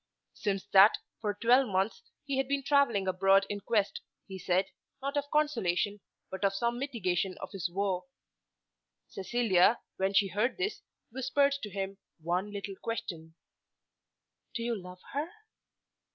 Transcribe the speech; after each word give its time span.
Since 0.33 0.65
that, 0.73 0.97
for 1.19 1.35
twelve 1.35 1.67
months 1.67 2.01
he 2.25 2.37
had 2.37 2.47
been 2.47 2.63
travelling 2.63 3.07
abroad 3.07 3.45
in 3.49 3.59
quest, 3.59 4.01
he 4.25 4.39
said, 4.39 4.65
not 4.99 5.15
of 5.15 5.29
consolation, 5.31 5.99
but 6.31 6.43
of 6.43 6.55
some 6.55 6.79
mitigation 6.79 7.37
of 7.39 7.51
his 7.51 7.69
woe. 7.69 8.07
Cecilia, 9.09 9.79
when 9.97 10.15
she 10.15 10.29
heard 10.29 10.57
this, 10.57 10.81
whispered 11.11 11.51
to 11.61 11.69
him 11.69 11.99
one 12.19 12.51
little 12.51 12.77
question, 12.81 13.35
"Do 14.55 14.63
you 14.63 14.73
love 14.75 15.01
her?" 15.13 15.29